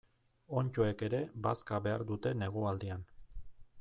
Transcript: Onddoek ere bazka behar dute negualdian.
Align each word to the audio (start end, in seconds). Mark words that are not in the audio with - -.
Onddoek 0.61 1.03
ere 1.09 1.19
bazka 1.47 1.81
behar 1.89 2.07
dute 2.13 2.33
negualdian. 2.41 3.05